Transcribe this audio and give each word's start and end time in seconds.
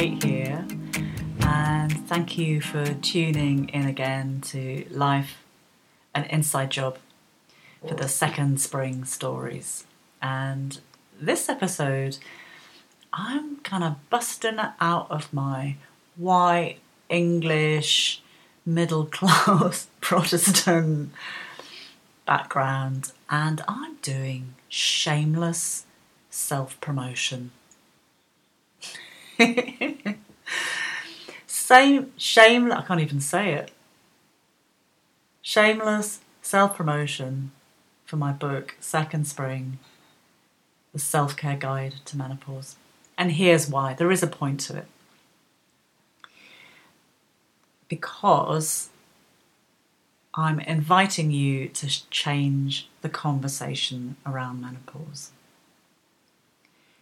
Kate 0.00 0.24
here, 0.24 0.66
and 1.42 1.92
thank 2.08 2.38
you 2.38 2.62
for 2.62 2.86
tuning 3.02 3.68
in 3.68 3.86
again 3.86 4.40
to 4.40 4.86
Life 4.88 5.44
an 6.14 6.24
Inside 6.24 6.70
Job 6.70 6.96
for 7.86 7.92
the 7.92 8.08
second 8.08 8.62
spring 8.62 9.04
stories. 9.04 9.84
And 10.22 10.80
this 11.20 11.50
episode, 11.50 12.16
I'm 13.12 13.56
kind 13.56 13.84
of 13.84 13.96
busting 14.08 14.58
out 14.80 15.10
of 15.10 15.30
my 15.34 15.76
white 16.16 16.78
English 17.10 18.22
middle 18.64 19.04
class 19.04 19.88
Protestant 20.00 21.12
background 22.24 23.12
and 23.28 23.60
I'm 23.68 23.96
doing 23.96 24.54
shameless 24.70 25.84
self 26.30 26.80
promotion. 26.80 27.50
Same 31.46 32.12
shame 32.16 32.72
I 32.72 32.82
can't 32.82 33.00
even 33.00 33.20
say 33.20 33.52
it. 33.54 33.70
Shameless 35.42 36.20
self 36.42 36.76
promotion 36.76 37.52
for 38.04 38.16
my 38.16 38.32
book 38.32 38.74
Second 38.80 39.26
Spring, 39.26 39.78
the 40.92 40.98
self 40.98 41.36
care 41.36 41.56
guide 41.56 41.94
to 42.06 42.16
menopause. 42.16 42.76
And 43.16 43.32
here's 43.32 43.68
why 43.68 43.94
there 43.94 44.10
is 44.10 44.22
a 44.22 44.26
point 44.26 44.60
to 44.60 44.78
it. 44.78 44.86
Because 47.88 48.90
I'm 50.34 50.60
inviting 50.60 51.30
you 51.30 51.68
to 51.68 52.10
change 52.10 52.88
the 53.02 53.08
conversation 53.08 54.16
around 54.24 54.60
menopause. 54.60 55.32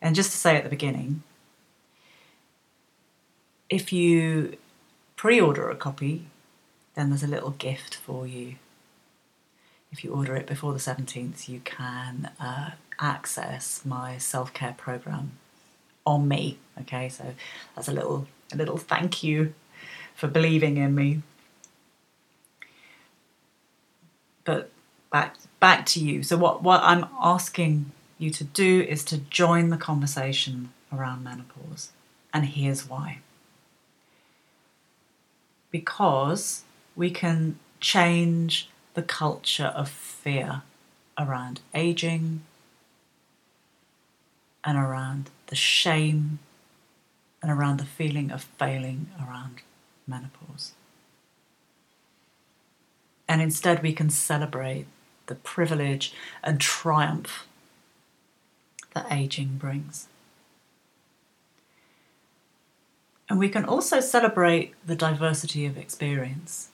And 0.00 0.14
just 0.14 0.32
to 0.32 0.38
say 0.38 0.56
at 0.56 0.64
the 0.64 0.70
beginning, 0.70 1.22
if 3.70 3.92
you 3.92 4.58
pre 5.16 5.40
order 5.40 5.70
a 5.70 5.76
copy, 5.76 6.26
then 6.94 7.08
there's 7.08 7.22
a 7.22 7.28
little 7.28 7.50
gift 7.50 7.94
for 7.94 8.26
you. 8.26 8.56
If 9.90 10.04
you 10.04 10.12
order 10.12 10.36
it 10.36 10.46
before 10.46 10.72
the 10.72 10.78
17th, 10.78 11.48
you 11.48 11.60
can 11.60 12.30
uh, 12.38 12.72
access 12.98 13.84
my 13.84 14.18
self 14.18 14.52
care 14.52 14.74
program 14.76 15.32
on 16.04 16.28
me. 16.28 16.58
Okay, 16.82 17.08
so 17.08 17.34
that's 17.74 17.88
a 17.88 17.92
little 17.92 18.26
a 18.52 18.56
little 18.56 18.76
thank 18.76 19.22
you 19.22 19.54
for 20.14 20.26
believing 20.26 20.76
in 20.76 20.94
me 20.94 21.22
but 24.44 24.70
back 25.12 25.36
back 25.60 25.86
to 25.86 26.00
you. 26.00 26.22
So 26.22 26.36
what 26.36 26.62
what 26.62 26.80
I'm 26.82 27.06
asking 27.20 27.92
you 28.18 28.30
to 28.30 28.44
do 28.44 28.82
is 28.82 29.04
to 29.04 29.18
join 29.18 29.70
the 29.70 29.76
conversation 29.76 30.72
around 30.92 31.24
menopause. 31.24 31.90
And 32.32 32.46
here's 32.46 32.88
why. 32.88 33.18
Because 35.70 36.62
we 36.96 37.10
can 37.10 37.58
change 37.80 38.68
the 38.94 39.02
culture 39.02 39.72
of 39.74 39.88
fear 39.88 40.62
around 41.18 41.60
aging 41.74 42.42
and 44.64 44.76
around 44.76 45.30
the 45.46 45.56
shame 45.56 46.38
and 47.42 47.50
around 47.50 47.78
the 47.78 47.86
feeling 47.86 48.30
of 48.30 48.42
failing 48.58 49.08
around 49.18 49.62
menopause. 50.06 50.72
And 53.28 53.40
instead, 53.40 53.82
we 53.82 53.92
can 53.92 54.10
celebrate 54.10 54.86
the 55.26 55.36
privilege 55.36 56.12
and 56.42 56.60
triumph 56.60 57.46
that 58.92 59.06
aging 59.10 59.56
brings. 59.56 60.08
And 63.30 63.38
we 63.38 63.48
can 63.48 63.64
also 63.64 64.00
celebrate 64.00 64.74
the 64.84 64.96
diversity 64.96 65.64
of 65.64 65.78
experience. 65.78 66.68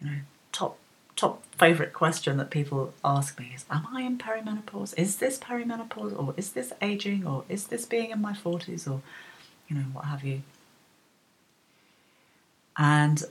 You 0.00 0.06
know, 0.06 0.16
top 0.50 0.78
top 1.14 1.42
favorite 1.58 1.92
question 1.92 2.38
that 2.38 2.50
people 2.50 2.94
ask 3.04 3.38
me 3.38 3.52
is 3.54 3.66
am 3.70 3.86
I 3.94 4.00
in 4.00 4.16
perimenopause? 4.16 4.98
Is 4.98 5.16
this 5.16 5.38
perimenopause 5.38 6.18
or 6.18 6.32
is 6.38 6.52
this 6.52 6.72
aging 6.80 7.26
or 7.26 7.44
is 7.50 7.66
this 7.66 7.84
being 7.84 8.10
in 8.10 8.20
my 8.22 8.32
40s 8.32 8.90
or 8.90 9.02
you 9.68 9.76
know 9.76 9.84
what 9.92 10.06
have 10.06 10.24
you? 10.24 10.40
And 12.78 13.22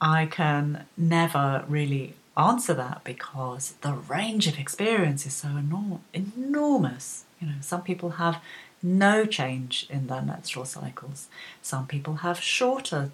I 0.00 0.24
can 0.24 0.86
never 0.96 1.66
really 1.68 2.14
answer 2.34 2.72
that 2.72 3.04
because 3.04 3.74
the 3.82 3.92
range 3.92 4.46
of 4.46 4.58
experience 4.58 5.26
is 5.26 5.34
so 5.34 5.48
enorm- 5.48 6.00
enormous. 6.14 7.24
You 7.40 7.48
know, 7.48 7.56
some 7.60 7.82
people 7.82 8.10
have 8.12 8.40
no 8.82 9.24
change 9.24 9.86
in 9.90 10.06
their 10.06 10.22
menstrual 10.22 10.64
cycles. 10.64 11.28
Some 11.62 11.86
people 11.86 12.16
have 12.16 12.40
shorter 12.40 13.10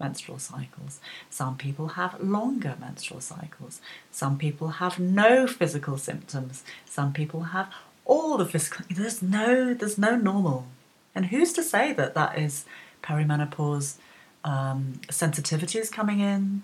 menstrual 0.00 0.38
cycles. 0.38 1.00
Some 1.28 1.56
people 1.56 1.88
have 1.88 2.20
longer 2.20 2.76
menstrual 2.80 3.20
cycles. 3.20 3.80
Some 4.10 4.38
people 4.38 4.68
have 4.68 4.98
no 4.98 5.46
physical 5.46 5.98
symptoms. 5.98 6.62
Some 6.84 7.12
people 7.12 7.44
have 7.44 7.72
all 8.04 8.38
the 8.38 8.46
physical. 8.46 8.84
There's 8.90 9.22
no, 9.22 9.74
there's 9.74 9.98
no 9.98 10.16
normal. 10.16 10.66
And 11.14 11.26
who's 11.26 11.52
to 11.54 11.62
say 11.62 11.92
that 11.94 12.14
that 12.14 12.38
is 12.38 12.64
perimenopause 13.02 13.96
um, 14.44 15.00
sensitivities 15.08 15.90
coming 15.90 16.20
in 16.20 16.62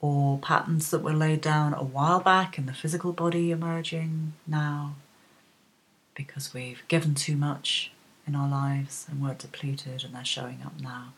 or 0.00 0.38
patterns 0.38 0.90
that 0.90 1.02
were 1.02 1.12
laid 1.12 1.40
down 1.40 1.74
a 1.74 1.82
while 1.82 2.20
back 2.20 2.58
in 2.58 2.66
the 2.66 2.72
physical 2.72 3.12
body 3.12 3.50
emerging 3.50 4.32
now 4.46 4.94
because 6.18 6.52
we've 6.52 6.82
given 6.88 7.14
too 7.14 7.36
much 7.36 7.92
in 8.26 8.34
our 8.34 8.48
lives 8.48 9.06
and 9.08 9.22
we're 9.22 9.34
depleted 9.34 10.04
and 10.04 10.14
they're 10.14 10.24
showing 10.24 10.60
up 10.66 10.78
now. 10.82 11.14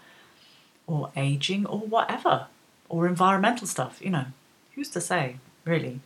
Or 0.86 1.10
aging 1.16 1.66
or 1.66 1.78
whatever, 1.78 2.46
or 2.88 3.06
environmental 3.08 3.66
stuff, 3.66 3.98
you 4.02 4.10
know. 4.10 4.26
Who's 4.74 4.90
to 4.90 5.00
say, 5.00 5.36
really? 5.64 6.00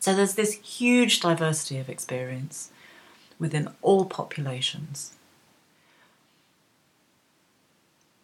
So 0.00 0.14
there's 0.14 0.34
this 0.34 0.54
huge 0.54 1.20
diversity 1.20 1.78
of 1.78 1.88
experience 1.88 2.70
within 3.38 3.70
all 3.82 4.04
populations. 4.04 5.12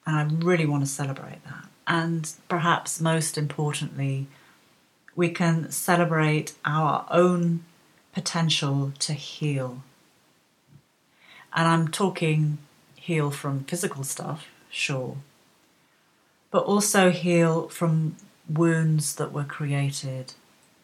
And 0.04 0.16
I 0.16 0.44
really 0.44 0.66
want 0.66 0.82
to 0.82 0.90
celebrate 0.90 1.44
that. 1.44 1.68
And 1.86 2.30
perhaps 2.48 3.00
most 3.00 3.38
importantly, 3.38 4.26
we 5.14 5.28
can 5.28 5.70
celebrate 5.70 6.54
our 6.64 7.06
own 7.10 7.64
potential 8.18 8.92
to 8.98 9.12
heal. 9.12 9.80
And 11.52 11.68
I'm 11.68 11.86
talking 11.86 12.58
heal 12.96 13.30
from 13.30 13.62
physical 13.62 14.02
stuff, 14.02 14.48
sure, 14.68 15.18
but 16.50 16.64
also 16.64 17.12
heal 17.12 17.68
from 17.68 18.16
wounds 18.48 19.14
that 19.14 19.32
were 19.32 19.44
created 19.44 20.34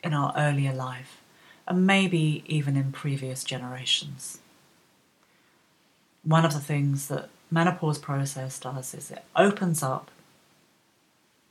in 0.04 0.14
our 0.14 0.32
earlier 0.36 0.72
life 0.72 1.20
and 1.66 1.84
maybe 1.84 2.44
even 2.46 2.76
in 2.76 2.92
previous 2.92 3.42
generations. 3.42 4.38
One 6.22 6.44
of 6.44 6.52
the 6.52 6.60
things 6.60 7.08
that 7.08 7.30
menopause 7.50 7.98
process 7.98 8.60
does 8.60 8.94
is 8.94 9.10
it 9.10 9.24
opens 9.34 9.82
up 9.82 10.12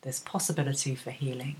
this 0.04 0.22
possibility 0.22 0.96
for 0.96 1.12
healing. 1.12 1.58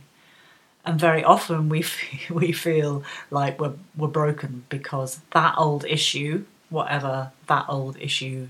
And 0.86 1.00
very 1.00 1.24
often 1.24 1.70
we 1.70 1.82
feel, 1.82 2.36
we 2.38 2.52
feel 2.52 3.04
like 3.32 3.60
we're, 3.60 3.74
we're 3.96 4.08
broken 4.08 4.66
because 4.70 5.22
that 5.32 5.56
old 5.58 5.86
issue, 5.86 6.46
whatever 6.70 7.32
that 7.48 7.66
old 7.70 7.98
issue 8.00 8.50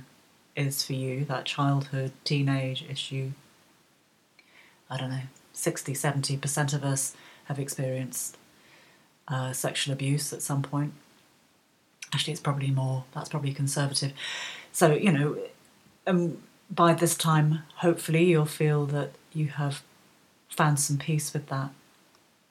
is 0.56 0.84
for 0.84 0.94
you, 0.94 1.26
that 1.26 1.46
childhood, 1.46 2.12
teenage 2.24 2.86
issue, 2.90 3.32
I 4.90 4.98
don't 4.98 5.10
know, 5.10 5.22
60, 5.54 5.94
70% 5.94 6.74
of 6.74 6.84
us 6.84 7.16
have 7.46 7.60
experienced 7.60 8.38
uh, 9.28 9.54
sexual 9.54 9.94
abuse 9.94 10.34
at 10.34 10.42
some 10.42 10.62
point. 10.62 10.94
Actually, 12.13 12.34
it's 12.34 12.42
probably 12.42 12.72
more, 12.72 13.06
that's 13.13 13.30
probably 13.30 13.54
conservative. 13.54 14.13
So, 14.72 14.94
you 14.94 15.12
know, 15.12 15.38
um, 16.06 16.38
by 16.69 16.94
this 16.94 17.16
time, 17.16 17.60
hopefully, 17.78 18.25
you'll 18.25 18.46
feel 18.46 18.86
that 18.88 19.12
you 19.34 19.48
have 19.48 19.81
found 20.50 20.80
some 20.80 20.98
peace 20.98 21.34
with 21.34 21.48
that. 21.48 21.72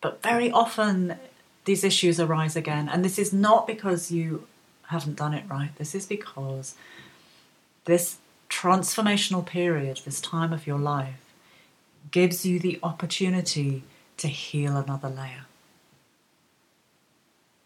But 0.03 0.21
very 0.23 0.51
often, 0.51 1.17
these 1.65 1.85
issues 1.85 2.21
arise 2.21 2.57
again, 2.57 2.91
and 2.91 3.03
this 3.03 3.19
is 3.19 3.33
not 3.33 3.67
because 3.67 4.11
you 4.11 4.47
haven't 4.89 5.17
done 5.17 5.33
it 5.33 5.45
right. 5.49 5.71
This 5.79 5.95
is 5.95 6.05
because 6.05 6.75
this 7.87 8.19
transformational 8.51 9.47
period, 9.47 10.01
this 10.05 10.21
time 10.21 10.53
of 10.53 10.67
your 10.67 10.79
life, 10.79 11.33
gives 12.11 12.45
you 12.45 12.59
the 12.59 12.79
opportunity 12.83 13.85
to 14.19 14.29
heal 14.29 14.77
another 14.77 15.09
layer. 15.09 15.47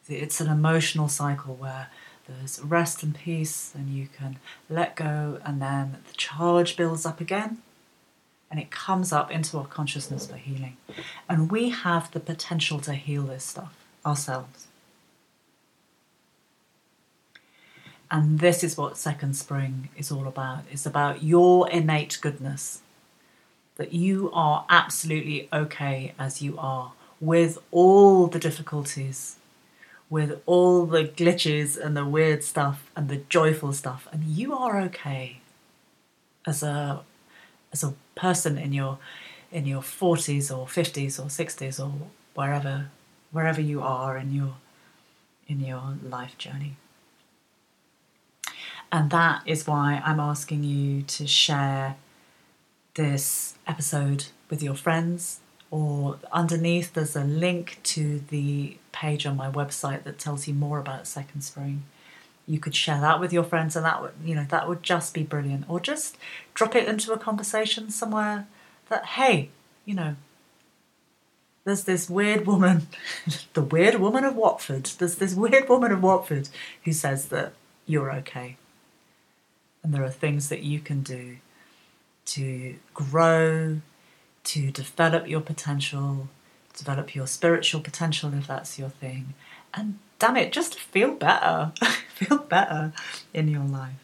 It's 0.09 0.41
an 0.41 0.49
emotional 0.49 1.09
cycle 1.09 1.57
where 1.57 1.89
there's 2.29 2.61
rest 2.61 3.03
and 3.03 3.15
peace, 3.15 3.73
and 3.75 3.89
you 3.89 4.09
can 4.09 4.37
let 4.69 4.95
go, 4.95 5.41
and 5.43 5.61
then 5.61 5.97
the 6.07 6.15
charge 6.17 6.77
builds 6.77 7.07
up 7.07 7.21
again 7.21 7.63
and 8.51 8.61
it 8.61 8.71
comes 8.71 9.13
up 9.13 9.31
into 9.31 9.59
our 9.59 9.67
consciousness 9.67 10.27
for 10.27 10.37
healing. 10.37 10.77
And 11.29 11.51
we 11.51 11.71
have 11.71 12.11
the 12.13 12.21
potential 12.21 12.81
to 12.81 12.95
heal 12.95 13.23
this 13.23 13.45
stuff 13.45 13.75
ourselves. 14.05 14.67
And 18.11 18.39
this 18.39 18.63
is 18.63 18.77
what 18.77 18.97
Second 18.97 19.37
Spring 19.37 19.89
is 19.97 20.13
all 20.13 20.29
about. 20.29 20.65
It's 20.71 20.87
about 20.87 21.25
your 21.25 21.69
innate 21.69 22.19
goodness. 22.21 22.83
That 23.77 23.93
you 23.93 24.31
are 24.33 24.65
absolutely 24.71 25.49
okay 25.53 26.15
as 26.19 26.41
you 26.41 26.57
are, 26.57 26.93
with 27.21 27.59
all 27.71 28.27
the 28.27 28.39
difficulties, 28.39 29.37
with 30.09 30.41
all 30.47 30.87
the 30.87 31.05
glitches 31.05 31.77
and 31.77 31.97
the 31.97 32.07
weird 32.07 32.43
stuff 32.45 32.91
and 32.97 33.09
the 33.09 33.19
joyful 33.29 33.73
stuff, 33.73 34.09
and 34.13 34.25
you 34.25 34.55
are 34.55 34.81
okay 34.83 35.41
as 36.47 36.63
a 36.63 37.03
as 37.73 37.83
a 37.83 37.95
person 38.15 38.57
in 38.57 38.73
your 38.73 38.99
in 39.57 39.65
your 39.65 39.81
40s 39.81 40.55
or 40.55 40.67
50s 40.67 41.19
or 41.19 41.29
60s 41.29 41.83
or 41.83 41.91
wherever 42.35 42.91
wherever 43.33 43.61
you 43.61 43.81
are 43.81 44.19
in 44.19 44.31
your 44.31 44.55
in 45.49 45.61
your 45.61 45.95
life 46.03 46.37
journey. 46.37 46.77
And 48.93 49.11
that 49.11 49.43
is 49.47 49.67
why 49.67 50.03
I'm 50.05 50.21
asking 50.21 50.63
you 50.63 51.03
to 51.03 51.27
share 51.27 51.97
this 52.95 53.55
episode 53.67 54.27
with 54.51 54.63
your 54.63 54.75
friends 54.75 55.41
or 55.71 56.19
underneath 56.33 56.93
there's 56.93 57.17
a 57.17 57.25
link 57.25 57.79
to 57.95 58.21
the 58.29 58.77
page 58.93 59.25
on 59.25 59.39
my 59.39 59.51
website 59.51 60.05
that 60.05 60.19
tells 60.19 60.47
you 60.47 60.53
more 60.53 60.79
about 60.79 61.07
second 61.07 61.41
spring 61.41 61.83
you 62.47 62.59
could 62.61 62.75
share 62.75 63.01
that 63.01 63.21
with 63.21 63.33
your 63.33 63.43
friends 63.43 63.75
and 63.75 63.85
that 63.85 64.01
would 64.01 64.13
you 64.25 64.35
know 64.35 64.47
that 64.49 64.69
would 64.69 64.83
just 64.83 65.13
be 65.13 65.23
brilliant 65.25 65.69
or 65.69 65.79
just 65.81 66.17
drop 66.55 66.75
it 66.77 66.89
into 66.89 67.13
a 67.13 67.19
conversation 67.19 67.91
somewhere 67.91 68.47
that 68.89 69.05
hey 69.05 69.51
you 69.85 69.95
know 69.95 70.17
there's 71.67 71.83
this 71.83 72.09
weird 72.09 72.47
woman 72.47 72.87
the 73.55 73.61
weird 73.61 73.97
woman 73.97 74.25
of 74.25 74.37
watford. 74.37 74.87
There's 74.99 75.17
this 75.17 75.35
weird 75.35 75.69
woman 75.69 75.93
of 75.93 76.03
watford 76.03 76.49
who 76.85 76.93
says 76.93 77.27
that 77.29 77.53
you're 77.87 78.13
okay. 78.13 78.57
And 79.83 79.93
there 79.93 80.05
are 80.05 80.11
things 80.11 80.49
that 80.49 80.63
you 80.63 80.79
can 80.79 81.03
do 81.03 81.39
to 82.27 82.77
grow 82.95 83.81
to 84.45 84.71
develop 84.71 85.29
your 85.29 85.41
potential 85.41 86.29
develop 86.77 87.15
your 87.15 87.27
spiritual 87.27 87.81
potential 87.81 88.33
if 88.35 88.47
that's 88.47 88.79
your 88.79 88.91
thing. 88.91 89.35
And 89.75 89.99
damn 90.21 90.37
it 90.37 90.53
just 90.53 90.79
feel 90.79 91.15
better 91.15 91.73
feel 92.15 92.39
better 92.39 92.93
in 93.35 93.49
your 93.49 93.65
life. 93.65 93.95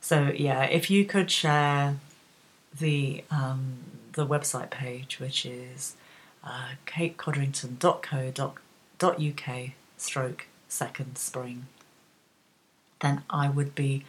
So 0.00 0.30
yeah 0.34 0.64
if 0.64 0.90
you 0.90 1.06
could 1.06 1.30
share 1.30 1.96
the 2.78 3.24
um, 3.30 3.76
the 4.12 4.26
website 4.26 4.70
page 4.70 5.18
which 5.20 5.46
is 5.46 5.96
uh, 6.44 6.70
katecodrington.co.uk 6.86 9.70
stroke 9.98 10.46
second 10.68 11.16
spring 11.18 11.66
then 13.00 13.22
I 13.30 13.48
would 13.48 13.74
be 13.74 14.04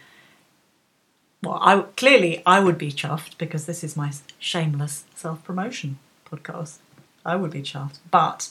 well, 1.42 1.58
I 1.62 1.82
clearly 1.96 2.42
I 2.44 2.60
would 2.60 2.78
be 2.78 2.90
chuffed 2.90 3.38
because 3.38 3.66
this 3.66 3.84
is 3.84 3.96
my 3.96 4.12
shameless 4.38 5.04
self 5.14 5.44
promotion 5.44 5.98
podcast. 6.30 6.78
I 7.24 7.36
would 7.36 7.52
be 7.52 7.62
chuffed, 7.62 7.98
but 8.10 8.50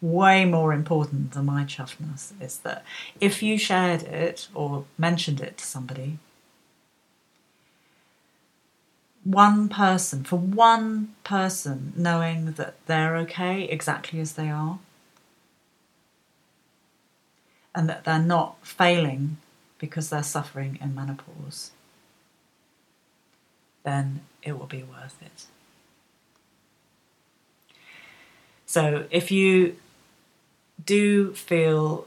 way 0.00 0.44
more 0.44 0.72
important 0.72 1.32
than 1.32 1.46
my 1.46 1.64
chuffness 1.64 2.32
is 2.40 2.58
that 2.58 2.84
if 3.20 3.42
you 3.42 3.58
shared 3.58 4.02
it 4.04 4.48
or 4.54 4.84
mentioned 4.96 5.40
it 5.40 5.58
to 5.58 5.64
somebody, 5.64 6.18
one 9.24 9.68
person, 9.68 10.24
for 10.24 10.36
one 10.36 11.14
person 11.24 11.92
knowing 11.96 12.52
that 12.52 12.74
they're 12.86 13.16
okay 13.18 13.64
exactly 13.64 14.20
as 14.20 14.32
they 14.32 14.50
are, 14.50 14.78
and 17.74 17.88
that 17.88 18.04
they're 18.04 18.18
not 18.18 18.56
failing 18.66 19.36
because 19.78 20.10
they're 20.10 20.22
suffering 20.22 20.78
in 20.80 20.94
menopause 20.94 21.70
then 23.82 24.20
it 24.42 24.58
will 24.58 24.66
be 24.66 24.82
worth 24.82 25.16
it. 25.22 25.46
So 28.66 29.06
if 29.10 29.30
you 29.30 29.76
do 30.84 31.34
feel 31.34 32.06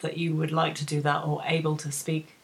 that 0.00 0.16
you 0.16 0.34
would 0.34 0.52
like 0.52 0.74
to 0.76 0.86
do 0.86 1.00
that 1.02 1.24
or 1.24 1.42
able 1.44 1.76
to 1.78 1.92
speak 1.92 2.34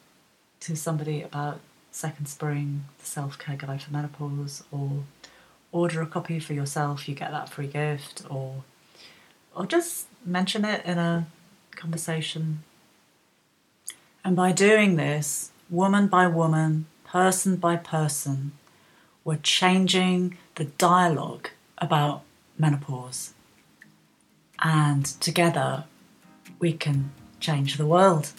to 0.61 0.77
somebody 0.77 1.23
about 1.23 1.61
Second 1.95 2.27
Spring, 2.27 2.87
the 2.99 3.07
self 3.07 3.39
care 3.39 3.55
guide 3.55 3.81
for 3.81 3.93
menopause, 3.93 4.65
or 4.73 5.05
order 5.71 6.03
a 6.03 6.07
copy 6.07 6.41
for 6.41 6.53
yourself, 6.53 7.09
you 7.09 7.15
get 7.15 7.31
that 7.31 7.49
free 7.49 7.69
gift, 7.69 8.25
or 8.29 8.65
or 9.55 9.65
just 9.65 10.09
mention 10.27 10.65
it 10.65 10.85
in 10.85 10.99
a 10.99 11.29
conversation. 11.77 12.65
And 14.25 14.35
by 14.35 14.51
doing 14.51 14.97
this, 14.97 15.53
woman 15.71 16.09
by 16.09 16.27
woman, 16.27 16.87
person 17.05 17.55
by 17.55 17.77
person, 17.77 18.53
we're 19.23 19.37
changing 19.37 20.37
the 20.57 20.65
dialogue 20.65 21.51
about 21.79 22.23
menopause. 22.59 23.35
And 24.59 25.07
together 25.21 25.85
we 26.59 26.73
can 26.73 27.13
change 27.39 27.77
the 27.77 27.87
world. 27.87 28.33